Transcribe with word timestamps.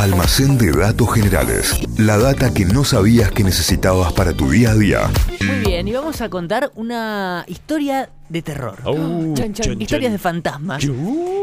Almacén 0.00 0.56
de 0.56 0.72
datos 0.72 1.12
generales. 1.12 1.78
La 1.98 2.16
data 2.16 2.54
que 2.54 2.64
no 2.64 2.84
sabías 2.84 3.30
que 3.32 3.44
necesitabas 3.44 4.14
para 4.14 4.32
tu 4.32 4.50
día 4.50 4.70
a 4.70 4.74
día. 4.74 5.10
Muy 5.46 5.58
bien, 5.58 5.86
y 5.88 5.92
vamos 5.92 6.22
a 6.22 6.30
contar 6.30 6.72
una 6.74 7.44
historia 7.48 8.08
de 8.30 8.42
terror. 8.42 8.76
Oh, 8.84 8.94
Chan, 9.34 9.52
chan. 9.52 9.54
chan, 9.54 9.82
Historias 9.82 10.12
de 10.12 10.18
fantasmas. 10.18 10.86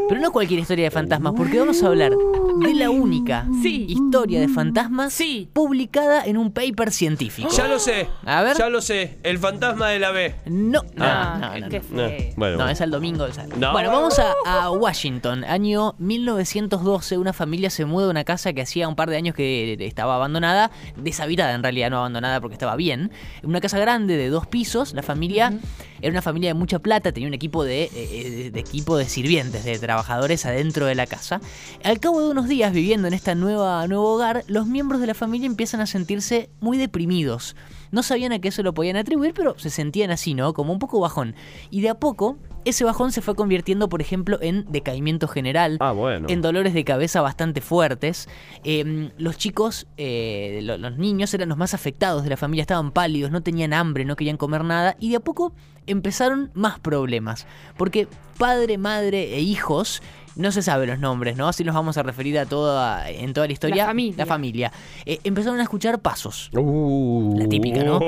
Pero 0.10 0.22
no 0.22 0.32
cualquier 0.32 0.62
historia 0.62 0.86
de 0.86 0.92
fantasmas, 0.92 1.34
porque 1.36 1.60
vamos 1.60 1.84
a 1.84 1.88
hablar 1.88 2.14
de 2.62 2.74
la 2.74 2.90
única 2.90 3.46
Sí. 3.62 3.86
historia 3.90 4.40
de 4.40 4.48
fantasmas 4.48 5.12
Sí. 5.14 5.50
publicada 5.52 6.26
en 6.26 6.38
un 6.38 6.52
paper 6.54 6.92
científico. 6.92 7.50
Ya 7.50 7.68
lo 7.68 7.78
sé. 7.78 8.08
A 8.26 8.42
ver. 8.42 8.58
Ya 8.58 8.70
lo 8.70 8.82
sé. 8.82 9.18
El 9.24 9.38
fantasma 9.38 9.90
de 9.90 10.00
la 10.00 10.12
B. 10.12 10.34
No, 10.46 10.82
no, 10.82 10.88
Ah, 11.06 11.38
no, 11.54 11.60
no, 11.60 11.70
qué 11.70 11.82
no. 11.92 12.04
No, 12.08 12.14
bueno. 12.38 12.70
Es 12.70 12.80
al 12.82 12.90
domingo. 12.92 13.26
o 13.26 13.32
sea. 13.34 13.46
No. 13.58 13.74
Bueno, 13.74 13.92
vamos 13.92 14.18
a, 14.20 14.34
a 14.46 14.72
Washington, 14.72 15.44
año 15.44 15.94
1912. 16.00 17.18
Una 17.18 17.34
familia 17.34 17.70
se 17.70 17.84
muda 17.86 18.08
a 18.08 18.10
una 18.10 18.24
casa 18.24 18.54
que 18.54 18.62
hacía 18.62 18.88
un 18.88 18.96
par 18.96 19.10
de 19.10 19.18
años 19.18 19.36
que 19.36 19.76
estaba 19.82 20.16
abandonada, 20.16 20.72
deshabitada 20.96 21.54
en 21.54 21.64
realidad, 21.64 21.90
no 21.90 21.98
abandonada 21.98 22.40
porque 22.40 22.54
estaba 22.54 22.76
bien. 22.78 23.12
Una 23.44 23.60
casa 23.60 23.78
grande 23.78 24.16
de 24.16 24.30
dos 24.30 24.48
pisos. 24.48 24.94
La 24.94 25.04
familia 25.04 25.54
era 26.02 26.12
una 26.12 26.22
familia 26.22 26.50
de 26.50 26.54
mucha 26.54 26.80
plata, 26.80 27.12
tenía 27.12 27.28
un 27.28 27.34
equipo 27.34 27.64
de, 27.64 27.84
eh, 27.84 27.92
eh, 27.96 28.52
de 28.52 28.60
equipo 28.60 28.98
de 28.98 29.06
sirvientes, 29.06 29.64
de 29.64 29.80
trabajadores 29.80 30.46
adentro 30.46 30.86
de 30.86 30.96
la 30.96 31.08
casa. 31.08 31.42
Al 31.84 32.00
cabo 32.00 32.22
de 32.22 32.30
unos 32.30 32.48
días 32.48 32.74
viviendo 32.74 33.08
en 33.08 33.14
este 33.14 33.36
nuevo 33.36 33.64
hogar, 33.64 34.44
los 34.48 34.68
miembros 34.68 35.02
de 35.02 35.08
la 35.08 35.14
familia 35.14 35.48
empiezan 35.48 35.82
a 35.82 35.88
sentirse 35.88 36.50
muy 36.60 36.78
deprimidos. 36.78 37.56
No 37.92 38.04
sabían 38.04 38.32
a 38.34 38.40
qué 38.40 38.52
se 38.52 38.64
lo 38.64 38.74
podían 38.74 38.96
atribuir, 38.98 39.34
pero 39.34 39.58
se 39.58 39.70
sentían 39.70 40.12
así, 40.12 40.34
¿no? 40.34 40.54
Como 40.54 40.74
un 40.74 40.80
poco 40.80 41.00
bajón. 41.00 41.36
Y 41.70 41.82
de 41.82 41.90
a 41.90 41.96
poco, 41.96 42.38
ese 42.66 42.84
bajón 42.84 43.12
se 43.12 43.22
fue 43.22 43.36
convirtiendo, 43.36 43.88
por 43.90 44.02
ejemplo, 44.02 44.40
en 44.42 44.66
decaimiento 44.70 45.28
general, 45.28 45.78
Ah, 45.80 45.92
bueno. 45.94 46.28
en 46.30 46.42
dolores 46.42 46.74
de 46.74 46.84
cabeza 46.84 47.22
bastante 47.22 47.62
fuertes. 47.62 48.28
Eh, 48.64 49.12
los 49.18 49.38
chicos, 49.38 49.88
eh, 49.98 50.60
lo- 50.64 50.78
los 50.78 50.98
niños 50.98 51.34
eran 51.34 51.50
los 51.50 51.58
más 51.58 51.74
afectados 51.74 52.24
de 52.24 52.30
la 52.30 52.38
familia, 52.38 52.62
estaban 52.62 52.92
pálidos, 52.92 53.32
no 53.32 53.42
tenían 53.42 53.74
hambre, 53.74 54.04
no 54.06 54.16
querían 54.16 54.38
comer 54.38 54.64
nada. 54.64 54.96
Y 55.00 55.10
de 55.12 55.18
a 55.18 55.20
poco 55.22 55.54
empezaron 55.86 56.52
más 56.54 56.80
problemas. 56.80 57.48
Porque 57.78 58.08
padre, 58.38 58.78
madre 58.78 59.36
e 59.36 59.40
hijos... 59.42 60.02
No 60.38 60.52
se 60.52 60.62
sabe 60.62 60.88
los 60.88 61.00
nombres, 61.00 61.36
¿no? 61.36 61.48
Así 61.48 61.64
nos 61.64 61.76
vamos 61.76 61.98
a 61.98 62.04
referir 62.04 62.38
a 62.40 62.46
toda, 62.46 63.10
en 63.10 63.34
toda 63.34 63.48
la 63.48 63.54
historia. 63.54 63.86
familia. 63.86 64.18
La 64.18 64.26
familia. 64.26 64.72
Eh, 65.06 65.20
empezaron 65.24 65.60
a 65.60 65.64
escuchar 65.64 66.00
pasos. 66.00 66.50
Uh. 66.54 67.36
La 67.38 67.48
típica, 67.48 67.84
¿no? 67.84 68.00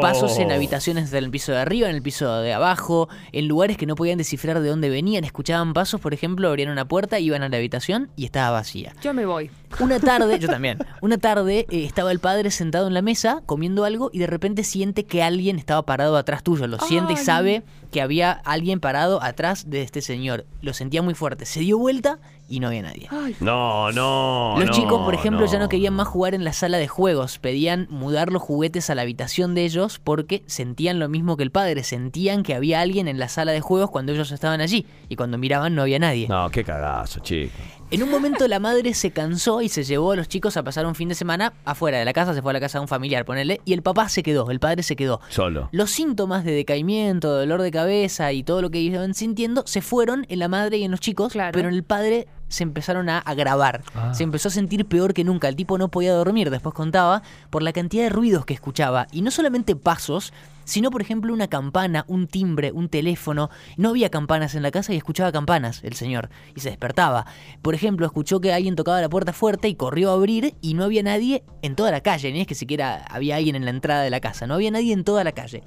Pasos 0.00 0.38
en 0.38 0.50
habitaciones 0.50 1.10
del 1.10 1.30
piso 1.30 1.52
de 1.52 1.58
arriba, 1.58 1.88
en 1.88 1.96
el 1.96 2.02
piso 2.02 2.40
de 2.40 2.52
abajo, 2.52 3.08
en 3.32 3.48
lugares 3.48 3.76
que 3.76 3.86
no 3.86 3.94
podían 3.94 4.18
descifrar 4.18 4.60
de 4.60 4.68
dónde 4.68 4.88
venían. 4.88 5.24
Escuchaban 5.24 5.74
pasos, 5.74 6.00
por 6.00 6.14
ejemplo, 6.14 6.48
abrían 6.48 6.70
una 6.70 6.86
puerta, 6.86 7.18
iban 7.18 7.42
a 7.42 7.48
la 7.48 7.56
habitación 7.56 8.10
y 8.16 8.24
estaba 8.24 8.50
vacía. 8.50 8.94
Yo 9.02 9.12
me 9.12 9.26
voy. 9.26 9.50
Una 9.80 10.00
tarde, 10.00 10.38
yo 10.40 10.48
también, 10.48 10.78
una 11.00 11.18
tarde 11.18 11.66
eh, 11.70 11.84
estaba 11.84 12.12
el 12.12 12.20
padre 12.20 12.50
sentado 12.50 12.86
en 12.86 12.94
la 12.94 13.02
mesa 13.02 13.42
comiendo 13.46 13.84
algo 13.84 14.10
y 14.12 14.20
de 14.20 14.26
repente 14.26 14.64
siente 14.64 15.04
que 15.04 15.22
alguien 15.22 15.58
estaba 15.58 15.82
parado 15.82 16.16
atrás 16.16 16.42
tuyo. 16.42 16.66
Lo 16.66 16.78
siente 16.78 17.14
y 17.14 17.16
sabe 17.16 17.62
que 17.90 18.00
había 18.00 18.32
alguien 18.32 18.80
parado 18.80 19.22
atrás 19.22 19.70
de 19.70 19.82
este 19.82 20.00
señor. 20.00 20.46
Lo 20.62 20.72
sentía 20.72 21.02
muy 21.02 21.14
fuerte. 21.14 21.46
Se 21.46 21.60
dio 21.60 21.73
vuelta 21.74 22.18
y 22.56 22.60
no 22.60 22.68
había 22.68 22.82
nadie. 22.82 23.08
Ay, 23.10 23.34
No, 23.40 23.90
no. 23.92 24.54
Los 24.58 24.66
no, 24.66 24.72
chicos, 24.72 25.02
por 25.04 25.14
ejemplo, 25.14 25.46
ya 25.46 25.58
no 25.58 25.68
querían 25.68 25.94
más 25.94 26.08
jugar 26.08 26.34
en 26.34 26.44
la 26.44 26.52
sala 26.52 26.78
de 26.78 26.88
juegos, 26.88 27.38
pedían 27.38 27.86
mudar 27.90 28.30
los 28.32 28.42
juguetes 28.42 28.90
a 28.90 28.94
la 28.94 29.02
habitación 29.02 29.54
de 29.54 29.64
ellos 29.64 29.98
porque 30.02 30.42
sentían 30.46 30.98
lo 30.98 31.08
mismo 31.08 31.36
que 31.36 31.42
el 31.42 31.50
padre, 31.50 31.82
sentían 31.84 32.42
que 32.42 32.54
había 32.54 32.80
alguien 32.80 33.08
en 33.08 33.18
la 33.18 33.28
sala 33.28 33.52
de 33.52 33.60
juegos 33.60 33.90
cuando 33.90 34.12
ellos 34.12 34.30
estaban 34.32 34.60
allí 34.60 34.86
y 35.08 35.16
cuando 35.16 35.38
miraban 35.38 35.74
no 35.74 35.82
había 35.82 35.98
nadie. 35.98 36.28
No, 36.28 36.48
qué 36.50 36.62
cagazo, 36.64 37.20
chico. 37.20 37.52
En 37.90 38.02
un 38.02 38.10
momento 38.10 38.48
la 38.48 38.58
madre 38.58 38.94
se 38.94 39.10
cansó 39.12 39.60
y 39.60 39.68
se 39.68 39.84
llevó 39.84 40.12
a 40.12 40.16
los 40.16 40.26
chicos 40.26 40.56
a 40.56 40.62
pasar 40.64 40.86
un 40.86 40.94
fin 40.94 41.08
de 41.08 41.14
semana 41.14 41.52
afuera 41.64 41.98
de 41.98 42.04
la 42.04 42.12
casa, 42.12 42.34
se 42.34 42.42
fue 42.42 42.50
a 42.50 42.54
la 42.54 42.60
casa 42.60 42.78
de 42.78 42.82
un 42.82 42.88
familiar, 42.88 43.24
ponele, 43.24 43.60
y 43.64 43.72
el 43.72 43.82
papá 43.82 44.08
se 44.08 44.22
quedó, 44.22 44.50
el 44.50 44.58
padre 44.58 44.82
se 44.82 44.96
quedó. 44.96 45.20
Solo. 45.28 45.68
Los 45.70 45.90
síntomas 45.90 46.44
de 46.44 46.52
decaimiento, 46.52 47.30
dolor 47.36 47.62
de 47.62 47.70
cabeza 47.70 48.32
y 48.32 48.42
todo 48.42 48.62
lo 48.62 48.70
que 48.70 48.80
iban 48.80 49.14
sintiendo 49.14 49.62
se 49.66 49.80
fueron 49.82 50.26
en 50.28 50.38
la 50.40 50.48
madre 50.48 50.78
y 50.78 50.84
en 50.84 50.90
los 50.90 51.00
chicos, 51.00 51.32
Claro. 51.32 51.52
pero 51.52 51.68
en 51.68 51.74
el 51.74 51.84
padre 51.84 52.26
se 52.54 52.62
empezaron 52.62 53.08
a 53.08 53.18
agravar. 53.18 53.82
Ah. 53.94 54.14
Se 54.14 54.22
empezó 54.22 54.48
a 54.48 54.52
sentir 54.52 54.86
peor 54.86 55.12
que 55.12 55.24
nunca. 55.24 55.48
El 55.48 55.56
tipo 55.56 55.76
no 55.76 55.88
podía 55.88 56.14
dormir, 56.14 56.50
después 56.50 56.74
contaba, 56.74 57.22
por 57.50 57.62
la 57.62 57.72
cantidad 57.72 58.04
de 58.04 58.10
ruidos 58.10 58.46
que 58.46 58.54
escuchaba. 58.54 59.08
Y 59.10 59.22
no 59.22 59.32
solamente 59.32 59.74
pasos, 59.74 60.32
sino 60.64 60.92
por 60.92 61.02
ejemplo 61.02 61.34
una 61.34 61.48
campana, 61.48 62.04
un 62.06 62.28
timbre, 62.28 62.70
un 62.70 62.88
teléfono. 62.88 63.50
No 63.76 63.90
había 63.90 64.08
campanas 64.08 64.54
en 64.54 64.62
la 64.62 64.70
casa 64.70 64.94
y 64.94 64.96
escuchaba 64.96 65.32
campanas 65.32 65.80
el 65.82 65.94
señor 65.94 66.30
y 66.54 66.60
se 66.60 66.70
despertaba. 66.70 67.26
Por 67.60 67.74
ejemplo, 67.74 68.06
escuchó 68.06 68.40
que 68.40 68.52
alguien 68.52 68.76
tocaba 68.76 69.00
la 69.00 69.08
puerta 69.08 69.32
fuerte 69.32 69.68
y 69.68 69.74
corrió 69.74 70.10
a 70.10 70.14
abrir 70.14 70.54
y 70.60 70.74
no 70.74 70.84
había 70.84 71.02
nadie 71.02 71.42
en 71.62 71.74
toda 71.74 71.90
la 71.90 72.02
calle, 72.02 72.32
ni 72.32 72.40
es 72.40 72.46
que 72.46 72.54
siquiera 72.54 73.04
había 73.10 73.36
alguien 73.36 73.56
en 73.56 73.64
la 73.64 73.72
entrada 73.72 74.02
de 74.02 74.10
la 74.10 74.20
casa, 74.20 74.46
no 74.46 74.54
había 74.54 74.70
nadie 74.70 74.92
en 74.92 75.02
toda 75.02 75.24
la 75.24 75.32
calle. 75.32 75.64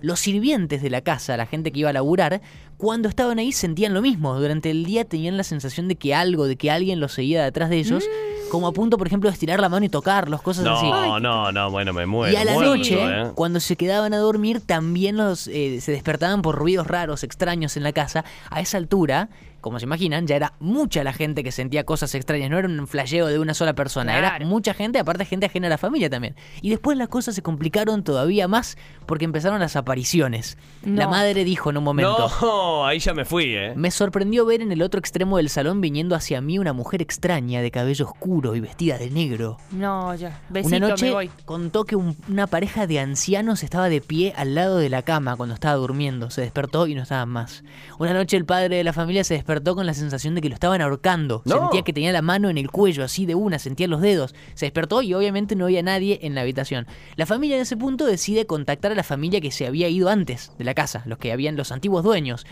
Los 0.00 0.20
sirvientes 0.20 0.82
de 0.82 0.90
la 0.90 1.00
casa, 1.00 1.36
la 1.36 1.46
gente 1.46 1.72
que 1.72 1.80
iba 1.80 1.90
a 1.90 1.92
laburar, 1.92 2.40
cuando 2.76 3.08
estaban 3.08 3.38
ahí 3.38 3.52
sentían 3.52 3.92
lo 3.94 4.02
mismo. 4.02 4.38
Durante 4.38 4.70
el 4.70 4.84
día 4.84 5.04
tenían 5.04 5.36
la 5.36 5.44
sensación 5.44 5.88
de 5.88 5.96
que 5.96 6.14
algo, 6.14 6.46
de 6.46 6.56
que 6.56 6.70
alguien 6.70 7.00
los 7.00 7.12
seguía 7.12 7.44
detrás 7.44 7.68
de 7.70 7.78
ellos, 7.78 8.04
como 8.50 8.66
a 8.66 8.72
punto, 8.72 8.98
por 8.98 9.06
ejemplo, 9.06 9.30
de 9.30 9.34
estirar 9.34 9.60
la 9.60 9.68
mano 9.68 9.86
y 9.86 9.88
tocarlos, 9.88 10.42
cosas 10.42 10.66
así. 10.66 10.90
No, 10.90 11.20
no, 11.20 11.52
no, 11.52 11.70
bueno, 11.70 11.92
me 11.92 12.06
muero. 12.06 12.32
Y 12.32 12.36
a 12.36 12.44
la 12.44 12.54
noche, 12.54 12.98
¿eh? 12.98 13.30
cuando 13.34 13.60
se 13.60 13.76
quedaban 13.76 14.12
a 14.12 14.18
dormir, 14.18 14.60
también 14.60 15.16
los 15.16 15.46
eh, 15.48 15.80
se 15.80 15.92
despertaban 15.92 16.42
por 16.42 16.56
ruidos 16.56 16.86
raros, 16.86 17.22
extraños 17.22 17.76
en 17.76 17.82
la 17.82 17.92
casa. 17.92 18.24
A 18.50 18.60
esa 18.60 18.78
altura, 18.78 19.28
como 19.60 19.78
se 19.78 19.84
imaginan, 19.84 20.26
ya 20.26 20.36
era 20.36 20.52
mucha 20.60 21.04
la 21.04 21.12
gente 21.12 21.42
que 21.44 21.52
sentía 21.52 21.84
cosas 21.84 22.14
extrañas. 22.14 22.50
No 22.50 22.58
era 22.58 22.68
un 22.68 22.86
flasheo 22.86 23.26
de 23.26 23.38
una 23.38 23.54
sola 23.54 23.74
persona, 23.74 24.16
era 24.18 24.38
mucha 24.46 24.74
gente, 24.74 24.98
aparte 24.98 25.24
gente 25.24 25.46
ajena 25.46 25.66
a 25.66 25.70
la 25.70 25.78
familia 25.78 26.08
también. 26.10 26.34
Y 26.62 26.70
después 26.70 26.96
las 26.96 27.08
cosas 27.08 27.34
se 27.34 27.42
complicaron 27.42 28.02
todavía 28.04 28.48
más 28.48 28.76
porque 29.06 29.24
empezaron 29.24 29.60
las 29.60 29.76
apariciones. 29.76 30.56
La 30.84 31.08
madre 31.08 31.44
dijo 31.44 31.70
en 31.70 31.76
un 31.78 31.84
momento. 31.84 32.30
No, 32.40 32.86
ahí 32.86 32.98
ya 32.98 33.12
me 33.14 33.24
fui, 33.24 33.54
¿eh? 33.54 33.74
Me 33.76 33.90
sorprendió 33.90 34.44
ver 34.46 34.62
en 34.62 34.72
el 34.72 34.82
otro 34.82 34.98
extremo 34.98 35.36
del 35.36 35.48
salón 35.50 35.80
viniendo 35.80 36.14
hacia 36.14 36.40
mí 36.40 36.58
una 36.58 36.72
mujer 36.72 37.02
extraña 37.02 37.60
de 37.60 37.70
cabello 37.70 38.06
oscuro 38.06 38.54
y 38.56 38.60
vestida 38.60 38.98
de 38.98 39.10
negro. 39.10 39.58
no, 39.72 40.14
ya. 40.14 40.40
Besito, 40.48 40.76
Una 40.76 40.88
noche 40.88 41.06
me 41.06 41.12
voy. 41.12 41.30
contó 41.44 41.84
que 41.84 41.96
un- 41.96 42.16
una 42.28 42.46
pareja 42.46 42.86
de 42.86 42.98
ancianos 43.00 43.62
estaba 43.62 43.88
de 43.88 44.00
pie 44.00 44.32
al 44.36 44.54
lado 44.54 44.78
de 44.78 44.88
la 44.88 45.02
cama 45.02 45.36
cuando 45.36 45.54
estaba 45.54 45.74
durmiendo. 45.74 46.30
Se 46.30 46.40
despertó 46.40 46.86
y 46.86 46.94
no 46.94 47.02
estaban 47.02 47.28
más. 47.28 47.62
Una 47.98 48.14
noche 48.14 48.36
el 48.36 48.44
padre 48.44 48.76
de 48.76 48.84
la 48.84 48.92
familia 48.92 49.22
se 49.24 49.34
despertó 49.34 49.49
con 49.50 49.86
la 49.86 49.94
sensación 49.94 50.34
de 50.34 50.40
que 50.40 50.48
lo 50.48 50.54
estaban 50.54 50.80
ahorcando. 50.80 51.42
No. 51.44 51.58
Sentía 51.60 51.82
que 51.82 51.92
tenía 51.92 52.12
la 52.12 52.22
mano 52.22 52.48
en 52.48 52.58
el 52.58 52.70
cuello, 52.70 53.04
así 53.04 53.26
de 53.26 53.34
una, 53.34 53.58
sentía 53.58 53.88
los 53.88 54.00
dedos. 54.00 54.34
Se 54.54 54.66
despertó 54.66 55.02
y 55.02 55.12
obviamente 55.14 55.56
no 55.56 55.64
había 55.64 55.82
nadie 55.82 56.20
en 56.22 56.34
la 56.34 56.42
habitación. 56.42 56.86
La 57.16 57.26
familia 57.26 57.56
en 57.56 57.62
ese 57.62 57.76
punto 57.76 58.06
decide 58.06 58.46
contactar 58.46 58.92
a 58.92 58.94
la 58.94 59.02
familia 59.02 59.40
que 59.40 59.50
se 59.50 59.66
había 59.66 59.88
ido 59.88 60.08
antes 60.08 60.52
de 60.58 60.64
la 60.64 60.74
casa, 60.74 61.02
los 61.06 61.18
que 61.18 61.32
habían 61.32 61.56
los 61.56 61.72
antiguos 61.72 62.04
dueños. 62.04 62.46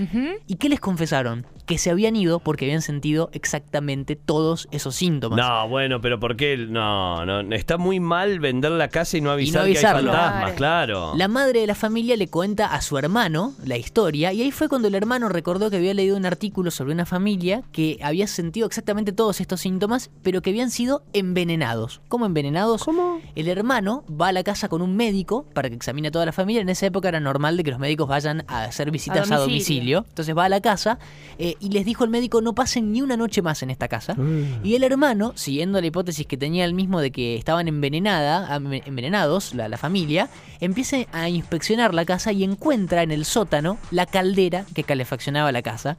¿Y 0.47 0.57
qué 0.57 0.69
les 0.69 0.81
confesaron? 0.81 1.47
Que 1.67 1.79
se 1.79 1.91
habían 1.91 2.17
ido 2.17 2.41
porque 2.41 2.65
habían 2.65 2.83
sentido 2.83 3.31
exactamente 3.33 4.17
todos 4.17 4.69
esos 4.71 4.95
síntomas. 4.97 5.39
No, 5.39 5.69
bueno, 5.69 6.01
pero 6.01 6.19
¿por 6.19 6.37
qué? 6.37 6.57
No, 6.57 7.25
no, 7.25 7.55
está 7.55 7.79
muy 7.79 8.01
mal 8.01 8.41
vender 8.41 8.73
la 8.73 8.89
casa 8.89 9.17
y 9.17 9.21
no 9.21 9.31
avisar 9.31 9.63
avisarlo. 9.63 10.11
que 10.11 10.17
hay 10.17 10.23
fantasmas, 10.23 10.53
claro. 10.53 11.13
La 11.17 11.29
madre 11.29 11.61
de 11.61 11.67
la 11.67 11.75
familia 11.75 12.17
le 12.17 12.29
cuenta 12.29 12.67
a 12.67 12.81
su 12.81 12.99
hermano 12.99 13.55
la 13.65 13.77
historia 13.77 14.33
y 14.33 14.43
ahí 14.43 14.51
fue 14.51 14.69
cuando 14.69 14.89
el 14.89 14.95
hermano 14.95 15.29
recordó 15.29 15.71
que 15.71 15.77
había 15.77 15.95
leído 15.95 16.17
un 16.17 16.27
artículo 16.27 16.71
sobre 16.71 16.88
una 16.93 17.06
familia 17.06 17.62
que 17.72 17.99
había 18.03 18.26
sentido 18.26 18.66
exactamente 18.66 19.12
todos 19.12 19.41
estos 19.41 19.60
síntomas, 19.60 20.10
pero 20.22 20.43
que 20.43 20.50
habían 20.50 20.71
sido 20.71 21.03
envenenados. 21.12 22.00
¿Cómo 22.09 22.26
envenenados? 22.26 22.84
¿Cómo? 22.84 23.21
El 23.34 23.49
hermano 23.49 24.04
va 24.09 24.28
a 24.28 24.32
la 24.32 24.43
casa 24.43 24.69
con 24.69 24.82
un 24.82 24.97
médico 24.97 25.47
para 25.54 25.69
que 25.69 25.76
examine 25.76 26.09
a 26.09 26.10
toda 26.10 26.26
la 26.26 26.32
familia. 26.32 26.62
En 26.62 26.69
esa 26.69 26.87
época 26.87 27.09
era 27.09 27.21
normal 27.21 27.56
de 27.56 27.65
que 27.65 27.71
los 27.71 27.81
médicos 27.81 28.09
vayan 28.09 28.44
a 28.49 28.65
hacer 28.65 28.91
visitas 28.91 29.31
a 29.31 29.37
A 29.37 29.38
domicilio. 29.38 30.04
Entonces 30.09 30.37
va 30.37 30.44
a 30.44 30.49
la 30.49 30.60
casa 30.60 30.99
eh, 31.38 31.54
y 31.60 31.71
les 31.71 31.84
dijo 31.84 32.04
el 32.04 32.10
médico 32.10 32.41
no 32.41 32.54
pasen 32.54 32.93
ni 32.93 33.03
una 33.03 33.16
noche 33.16 33.43
más 33.43 33.62
en 33.62 33.70
esta 33.70 33.88
casa. 33.88 34.16
Y 34.62 34.75
el 34.75 34.84
hermano, 34.84 35.32
siguiendo 35.34 35.81
la 35.81 35.87
hipótesis 35.87 36.26
que 36.26 36.37
tenía 36.37 36.64
el 36.64 36.75
mismo 36.75 37.00
de 37.00 37.11
que 37.11 37.37
estaban 37.37 37.69
envenenada, 37.69 38.56
envenenados, 38.56 39.55
la, 39.55 39.69
la 39.69 39.79
familia, 39.79 40.29
empieza 40.61 40.99
a 41.12 41.29
inspeccionar 41.29 41.94
la 41.94 42.05
casa 42.05 42.32
y 42.32 42.44
encuentra 42.44 43.02
en 43.02 43.11
el 43.11 43.25
sótano 43.25 43.79
la 43.91 44.06
caldera 44.06 44.64
que 44.75 44.84
calefaccionaba 44.84 45.52
la 45.52 45.62
casa. 45.62 45.96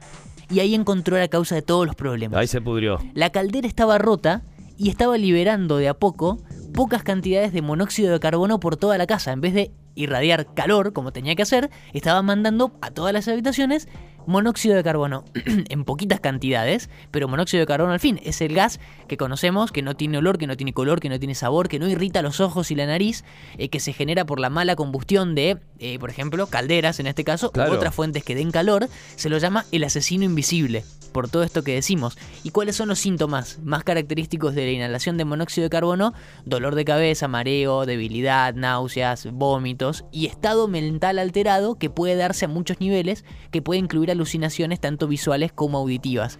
Y 0.50 0.60
ahí 0.60 0.74
encontró 0.74 1.16
la 1.16 1.28
causa 1.28 1.54
de 1.54 1.62
todos 1.62 1.86
los 1.86 1.94
problemas. 1.94 2.38
Ahí 2.38 2.46
se 2.46 2.60
pudrió. 2.60 2.98
La 3.14 3.30
caldera 3.30 3.68
estaba 3.68 3.98
rota 3.98 4.42
y 4.76 4.88
estaba 4.88 5.16
liberando 5.16 5.76
de 5.76 5.88
a 5.88 5.94
poco 5.94 6.38
pocas 6.72 7.02
cantidades 7.02 7.52
de 7.52 7.62
monóxido 7.62 8.12
de 8.12 8.20
carbono 8.20 8.60
por 8.60 8.76
toda 8.76 8.98
la 8.98 9.06
casa. 9.06 9.32
En 9.32 9.40
vez 9.40 9.54
de 9.54 9.72
irradiar 9.94 10.54
calor, 10.54 10.92
como 10.92 11.12
tenía 11.12 11.34
que 11.34 11.42
hacer, 11.42 11.70
estaba 11.92 12.22
mandando 12.22 12.72
a 12.80 12.90
todas 12.90 13.12
las 13.12 13.28
habitaciones 13.28 13.88
monóxido 14.26 14.76
de 14.76 14.82
carbono 14.82 15.24
en 15.44 15.84
poquitas 15.84 16.20
cantidades, 16.20 16.90
pero 17.10 17.28
monóxido 17.28 17.60
de 17.60 17.66
carbono 17.66 17.92
al 17.92 18.00
fin 18.00 18.20
es 18.24 18.40
el 18.40 18.54
gas 18.54 18.80
que 19.08 19.16
conocemos, 19.16 19.72
que 19.72 19.82
no 19.82 19.94
tiene 19.96 20.18
olor, 20.18 20.38
que 20.38 20.46
no 20.46 20.56
tiene 20.56 20.72
color, 20.72 21.00
que 21.00 21.08
no 21.08 21.18
tiene 21.18 21.34
sabor, 21.34 21.68
que 21.68 21.78
no 21.78 21.88
irrita 21.88 22.22
los 22.22 22.40
ojos 22.40 22.70
y 22.70 22.74
la 22.74 22.86
nariz, 22.86 23.24
eh, 23.58 23.68
que 23.68 23.80
se 23.80 23.92
genera 23.92 24.24
por 24.24 24.40
la 24.40 24.50
mala 24.50 24.76
combustión 24.76 25.34
de, 25.34 25.58
eh, 25.78 25.98
por 25.98 26.10
ejemplo, 26.10 26.46
calderas 26.46 27.00
en 27.00 27.06
este 27.06 27.24
caso, 27.24 27.50
Claro. 27.52 27.72
u 27.72 27.74
otras 27.74 27.94
fuentes 27.94 28.24
que 28.24 28.34
den 28.34 28.50
calor, 28.50 28.88
se 29.16 29.28
lo 29.28 29.38
llama 29.38 29.64
el 29.72 29.84
asesino 29.84 30.24
invisible. 30.24 30.84
Por 31.10 31.28
todo 31.28 31.42
esto 31.42 31.62
que 31.62 31.74
decimos. 31.74 32.16
¿Y 32.42 32.50
cuáles 32.50 32.76
son 32.76 32.88
los 32.88 32.98
síntomas 32.98 33.58
más 33.62 33.84
característicos 33.84 34.54
de 34.54 34.64
la 34.64 34.72
inhalación 34.72 35.16
de 35.16 35.24
monóxido 35.24 35.64
de 35.64 35.70
carbono? 35.70 36.14
Dolor 36.44 36.74
de 36.74 36.84
cabeza, 36.84 37.28
mareo, 37.28 37.86
debilidad, 37.86 38.54
náuseas, 38.54 39.28
vómitos 39.32 40.04
y 40.12 40.26
estado 40.26 40.68
mental 40.68 41.18
alterado 41.18 41.76
que 41.76 41.90
puede 41.90 42.16
darse 42.16 42.46
a 42.46 42.48
muchos 42.48 42.80
niveles, 42.80 43.24
que 43.50 43.62
puede 43.62 43.80
incluir 43.80 44.10
alucinaciones 44.10 44.80
tanto 44.80 45.06
visuales 45.06 45.52
como 45.52 45.78
auditivas. 45.78 46.38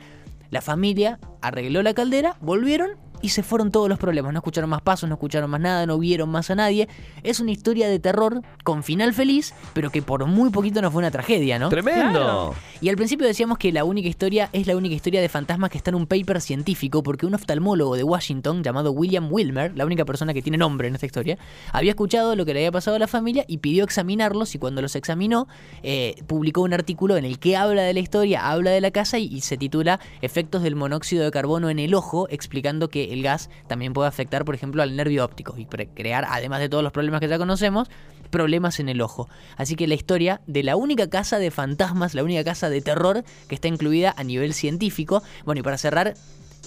La 0.50 0.60
familia 0.60 1.20
arregló 1.42 1.82
la 1.82 1.94
caldera, 1.94 2.36
volvieron 2.40 2.90
y 3.22 3.30
se 3.30 3.42
fueron 3.42 3.70
todos 3.70 3.88
los 3.88 3.98
problemas. 3.98 4.32
No 4.32 4.38
escucharon 4.38 4.70
más 4.70 4.82
pasos, 4.82 5.08
no 5.08 5.14
escucharon 5.14 5.50
más 5.50 5.60
nada, 5.60 5.86
no 5.86 5.98
vieron 5.98 6.28
más 6.30 6.50
a 6.50 6.54
nadie. 6.54 6.88
Es 7.22 7.40
una 7.40 7.50
historia 7.50 7.88
de 7.88 7.98
terror 7.98 8.42
con 8.64 8.82
final 8.82 9.14
feliz, 9.14 9.54
pero 9.72 9.90
que 9.90 10.02
por 10.02 10.26
muy 10.26 10.50
poquito 10.50 10.82
no 10.82 10.90
fue 10.90 11.00
una 11.00 11.10
tragedia, 11.10 11.58
¿no? 11.58 11.68
Tremendo. 11.68 12.54
Y 12.80 12.88
al 12.88 12.96
principio 12.96 13.26
decíamos 13.26 13.58
que 13.58 13.72
la 13.72 13.84
única 13.84 14.08
historia 14.08 14.48
es 14.52 14.66
la 14.66 14.76
única 14.76 14.94
historia 14.94 15.20
de 15.20 15.28
fantasmas 15.28 15.70
que 15.70 15.78
está 15.78 15.90
en 15.90 15.96
un 15.96 16.06
paper 16.06 16.40
científico, 16.40 17.02
porque 17.02 17.26
un 17.26 17.34
oftalmólogo 17.34 17.96
de 17.96 18.04
Washington 18.04 18.62
llamado 18.62 18.92
William 18.92 19.30
Wilmer, 19.30 19.76
la 19.76 19.84
única 19.84 20.04
persona 20.04 20.32
que 20.32 20.42
tiene 20.42 20.58
nombre 20.58 20.88
en 20.88 20.94
esta 20.94 21.06
historia, 21.06 21.38
había 21.72 21.90
escuchado 21.90 22.36
lo 22.36 22.46
que 22.46 22.54
le 22.54 22.60
había 22.60 22.72
pasado 22.72 22.96
a 22.96 22.98
la 22.98 23.06
familia 23.06 23.44
y 23.46 23.58
pidió 23.58 23.84
examinarlos 23.84 24.54
y 24.54 24.58
cuando 24.58 24.80
los 24.82 24.96
examinó, 24.96 25.46
eh, 25.82 26.22
publicó 26.26 26.62
un 26.62 26.72
artículo 26.72 27.16
en 27.16 27.24
el 27.24 27.38
que 27.38 27.56
habla 27.56 27.82
de 27.82 27.92
la 27.92 28.00
historia, 28.00 28.50
habla 28.50 28.70
de 28.70 28.80
la 28.80 28.90
casa 28.90 29.18
y, 29.18 29.26
y 29.26 29.42
se 29.42 29.56
titula 29.56 30.00
Efectos 30.22 30.62
del 30.62 30.76
monóxido 30.76 31.24
de 31.24 31.30
carbono 31.30 31.70
en 31.70 31.78
el 31.78 31.94
ojo, 31.94 32.28
explicando 32.30 32.88
que 32.88 33.09
el 33.12 33.22
gas 33.22 33.50
también 33.66 33.92
puede 33.92 34.08
afectar, 34.08 34.44
por 34.44 34.54
ejemplo, 34.54 34.82
al 34.82 34.96
nervio 34.96 35.24
óptico 35.24 35.54
y 35.58 35.66
crear, 35.66 36.26
además 36.28 36.60
de 36.60 36.68
todos 36.68 36.82
los 36.82 36.92
problemas 36.92 37.20
que 37.20 37.28
ya 37.28 37.38
conocemos, 37.38 37.88
problemas 38.30 38.80
en 38.80 38.88
el 38.88 39.00
ojo. 39.00 39.28
Así 39.56 39.76
que 39.76 39.86
la 39.86 39.94
historia 39.94 40.40
de 40.46 40.62
la 40.62 40.76
única 40.76 41.08
casa 41.10 41.38
de 41.38 41.50
fantasmas, 41.50 42.14
la 42.14 42.22
única 42.22 42.44
casa 42.44 42.70
de 42.70 42.80
terror 42.80 43.24
que 43.48 43.54
está 43.54 43.68
incluida 43.68 44.14
a 44.16 44.24
nivel 44.24 44.54
científico. 44.54 45.22
Bueno, 45.44 45.60
y 45.60 45.62
para 45.62 45.78
cerrar, 45.78 46.14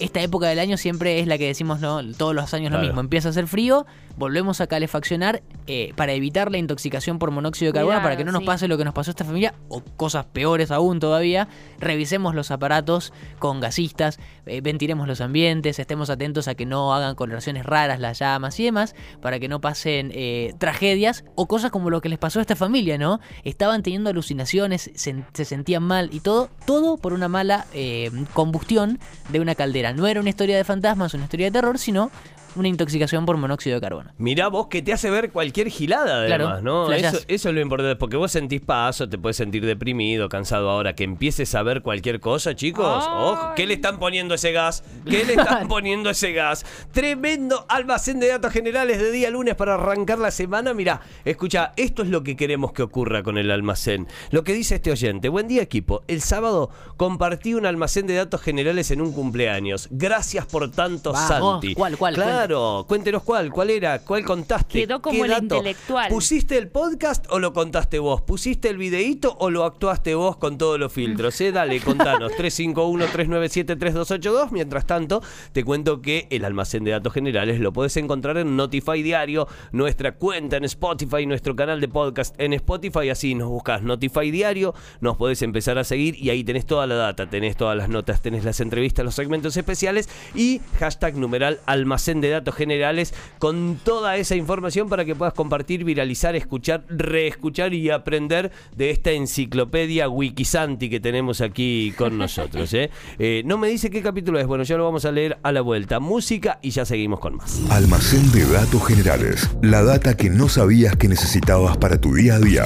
esta 0.00 0.20
época 0.20 0.48
del 0.48 0.58
año 0.58 0.76
siempre 0.76 1.20
es 1.20 1.28
la 1.28 1.38
que 1.38 1.46
decimos 1.46 1.78
no 1.80 2.02
todos 2.14 2.34
los 2.34 2.52
años 2.52 2.70
Claro. 2.70 2.82
lo 2.82 2.88
mismo. 2.88 3.00
Empieza 3.00 3.28
a 3.28 3.30
hacer 3.30 3.46
frío, 3.46 3.86
volvemos 4.16 4.60
a 4.60 4.66
calefaccionar 4.66 5.42
eh, 5.68 5.92
para 5.94 6.12
evitar 6.14 6.50
la 6.50 6.58
intoxicación 6.58 7.20
por 7.20 7.30
monóxido 7.30 7.70
de 7.70 7.74
carbono, 7.74 7.92
Cuidado, 7.92 8.02
para 8.02 8.16
que 8.16 8.24
no 8.24 8.32
nos 8.32 8.40
sí. 8.40 8.46
pase 8.46 8.66
lo 8.68 8.76
que 8.76 8.84
nos 8.84 8.92
pasó 8.92 9.10
a 9.10 9.12
esta 9.12 9.24
familia 9.24 9.54
o 9.68 9.82
cosas 9.96 10.24
peores 10.26 10.72
aún 10.72 10.98
todavía. 10.98 11.46
Revisemos 11.78 12.34
los 12.34 12.50
aparatos 12.50 13.12
con 13.38 13.60
gasistas, 13.60 14.18
eh, 14.46 14.60
ventilemos 14.60 15.08
los 15.08 15.20
ambientes, 15.20 15.78
estemos 15.78 16.10
atentos 16.10 16.48
a 16.48 16.54
que 16.54 16.66
no 16.66 16.94
hagan 16.94 17.14
coloraciones 17.14 17.64
raras 17.64 18.00
las 18.00 18.18
llamas 18.18 18.58
y 18.60 18.64
demás, 18.64 18.94
para 19.20 19.38
que 19.38 19.48
no 19.48 19.60
pasen 19.60 20.10
eh, 20.14 20.54
tragedias 20.58 21.24
o 21.34 21.46
cosas 21.46 21.70
como 21.70 21.90
lo 21.90 22.00
que 22.00 22.08
les 22.08 22.18
pasó 22.18 22.38
a 22.38 22.42
esta 22.42 22.56
familia, 22.56 22.98
¿no? 22.98 23.20
Estaban 23.44 23.82
teniendo 23.82 24.10
alucinaciones, 24.10 24.90
se, 24.94 25.24
se 25.32 25.44
sentían 25.44 25.82
mal 25.82 26.10
y 26.12 26.20
todo, 26.20 26.50
todo 26.66 26.96
por 26.96 27.12
una 27.12 27.28
mala 27.28 27.66
eh, 27.72 28.10
combustión 28.32 28.98
de 29.30 29.40
una 29.40 29.54
caldera. 29.54 29.92
No 29.92 30.06
era 30.06 30.20
una 30.20 30.30
historia 30.30 30.56
de 30.56 30.64
fantasmas, 30.64 31.14
una 31.14 31.24
historia 31.24 31.46
de 31.46 31.52
terror, 31.52 31.78
sino 31.78 32.10
una 32.56 32.68
intoxicación 32.68 33.26
por 33.26 33.36
monóxido 33.36 33.76
de 33.76 33.80
carbono. 33.80 34.12
Mirá 34.18 34.48
vos 34.48 34.68
que 34.68 34.82
te 34.82 34.92
hace 34.92 35.10
ver 35.10 35.30
cualquier 35.30 35.68
gilada 35.68 36.26
Claro, 36.26 36.46
además, 36.46 36.62
¿no? 36.62 36.86
flashás. 36.86 37.14
Eso, 37.14 37.24
eso 37.28 37.48
es 37.48 37.54
lo 37.54 37.60
importante, 37.60 37.96
porque 37.96 38.16
vos 38.16 38.32
sentís 38.32 38.60
paso, 38.60 39.08
te 39.08 39.18
puedes 39.18 39.36
sentir 39.36 39.64
deprimido, 39.64 40.28
cansado 40.28 40.70
ahora, 40.70 40.94
que 40.94 41.04
empieces 41.04 41.54
a 41.54 41.62
ver 41.62 41.82
cualquier 41.82 42.20
cosa, 42.20 42.54
chicos. 42.54 43.04
Ojo, 43.08 43.52
¿qué 43.56 43.66
le 43.66 43.74
están 43.74 43.98
poniendo 43.98 44.34
ese 44.34 44.52
gas? 44.52 44.84
¿Qué 45.08 45.24
le 45.24 45.34
están 45.38 45.68
poniendo 45.68 46.10
ese 46.10 46.32
gas? 46.32 46.64
Tremendo 46.92 47.66
almacén 47.68 48.20
de 48.20 48.28
datos 48.28 48.52
generales 48.52 48.98
de 48.98 49.10
día 49.10 49.30
lunes 49.30 49.54
para 49.54 49.74
arrancar 49.74 50.18
la 50.18 50.30
semana. 50.30 50.74
Mirá, 50.74 51.00
escucha, 51.24 51.72
esto 51.76 52.02
es 52.02 52.08
lo 52.08 52.22
que 52.22 52.36
queremos 52.36 52.72
que 52.72 52.82
ocurra 52.82 53.22
con 53.22 53.38
el 53.38 53.50
almacén. 53.50 54.06
Lo 54.30 54.44
que 54.44 54.52
dice 54.52 54.76
este 54.76 54.90
oyente, 54.90 55.28
buen 55.28 55.48
día 55.48 55.62
equipo, 55.62 56.02
el 56.08 56.20
sábado 56.20 56.70
compartí 56.96 57.54
un 57.54 57.66
almacén 57.66 58.06
de 58.06 58.14
datos 58.14 58.40
generales 58.40 58.90
en 58.90 59.00
un 59.00 59.12
cumpleaños. 59.12 59.88
Gracias 59.90 60.46
por 60.46 60.70
tanto, 60.70 61.14
Santi. 61.14 61.74
¿cuál, 61.74 61.96
cuál, 61.96 62.14
Claro, 62.14 62.43
cuéntenos 62.86 63.22
cuál, 63.22 63.50
cuál 63.50 63.70
era, 63.70 63.98
cuál 64.00 64.24
contaste. 64.24 64.80
Quedó 64.80 65.00
como 65.00 65.18
¿Qué 65.18 65.22
el 65.22 65.30
dato? 65.30 65.56
intelectual. 65.56 66.08
¿Pusiste 66.10 66.58
el 66.58 66.68
podcast 66.68 67.26
o 67.30 67.38
lo 67.38 67.52
contaste 67.52 67.98
vos? 67.98 68.22
¿Pusiste 68.22 68.68
el 68.68 68.78
videíto 68.78 69.36
o 69.38 69.50
lo 69.50 69.64
actuaste 69.64 70.14
vos 70.14 70.36
con 70.36 70.58
todos 70.58 70.78
los 70.78 70.92
filtros? 70.92 71.40
Eh? 71.40 71.52
Dale, 71.52 71.80
contanos. 71.80 72.32
351-397-3282. 72.38 74.50
Mientras 74.50 74.86
tanto, 74.86 75.22
te 75.52 75.64
cuento 75.64 76.00
que 76.00 76.26
el 76.30 76.44
almacén 76.44 76.84
de 76.84 76.92
datos 76.92 77.12
generales 77.12 77.60
lo 77.60 77.72
puedes 77.72 77.96
encontrar 77.96 78.36
en 78.38 78.56
Notify 78.56 79.02
Diario, 79.02 79.48
nuestra 79.72 80.16
cuenta 80.16 80.56
en 80.56 80.64
Spotify, 80.64 81.26
nuestro 81.26 81.56
canal 81.56 81.80
de 81.80 81.88
podcast 81.88 82.34
en 82.38 82.52
Spotify. 82.52 83.10
Así 83.10 83.34
nos 83.34 83.48
buscas 83.48 83.82
Notify 83.82 84.30
Diario, 84.30 84.74
nos 85.00 85.16
podés 85.16 85.42
empezar 85.42 85.78
a 85.78 85.84
seguir 85.84 86.16
y 86.16 86.30
ahí 86.30 86.44
tenés 86.44 86.66
toda 86.66 86.86
la 86.86 86.94
data, 86.96 87.28
tenés 87.28 87.56
todas 87.56 87.76
las 87.76 87.88
notas, 87.88 88.22
tenés 88.22 88.44
las 88.44 88.60
entrevistas, 88.60 89.04
los 89.04 89.14
segmentos 89.14 89.56
especiales 89.56 90.08
y 90.34 90.60
hashtag 90.78 91.16
numeral 91.16 91.60
almacén 91.66 92.20
de 92.20 92.28
datos 92.34 92.54
generales 92.54 93.14
con 93.38 93.78
toda 93.82 94.16
esa 94.16 94.36
información 94.36 94.88
para 94.88 95.04
que 95.04 95.14
puedas 95.14 95.34
compartir, 95.34 95.84
viralizar, 95.84 96.36
escuchar, 96.36 96.84
reescuchar 96.88 97.74
y 97.74 97.90
aprender 97.90 98.52
de 98.76 98.90
esta 98.90 99.10
enciclopedia 99.12 100.08
Wikisanti 100.08 100.90
que 100.90 101.00
tenemos 101.00 101.40
aquí 101.40 101.94
con 101.96 102.18
nosotros. 102.18 102.72
¿eh? 102.74 102.90
Eh, 103.18 103.42
no 103.44 103.58
me 103.58 103.68
dice 103.68 103.90
qué 103.90 104.02
capítulo 104.02 104.38
es, 104.38 104.46
bueno, 104.46 104.64
ya 104.64 104.76
lo 104.76 104.84
vamos 104.84 105.04
a 105.04 105.12
leer 105.12 105.38
a 105.42 105.52
la 105.52 105.60
vuelta. 105.60 106.00
Música 106.00 106.58
y 106.62 106.70
ya 106.70 106.84
seguimos 106.84 107.20
con 107.20 107.36
más. 107.36 107.60
Almacén 107.70 108.30
de 108.32 108.44
datos 108.46 108.86
generales. 108.86 109.48
La 109.62 109.82
data 109.82 110.16
que 110.16 110.30
no 110.30 110.48
sabías 110.48 110.96
que 110.96 111.08
necesitabas 111.08 111.76
para 111.76 112.00
tu 112.00 112.14
día 112.14 112.34
a 112.34 112.40
día. 112.40 112.64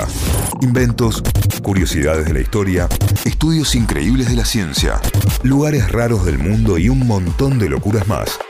Inventos, 0.60 1.22
curiosidades 1.62 2.26
de 2.26 2.34
la 2.34 2.40
historia, 2.40 2.88
estudios 3.24 3.74
increíbles 3.74 4.28
de 4.28 4.36
la 4.36 4.44
ciencia, 4.44 5.00
lugares 5.42 5.90
raros 5.90 6.24
del 6.24 6.38
mundo 6.38 6.78
y 6.78 6.88
un 6.88 7.06
montón 7.06 7.58
de 7.58 7.68
locuras 7.68 8.06
más. 8.08 8.38